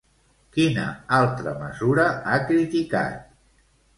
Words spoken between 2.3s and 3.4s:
ha criticat?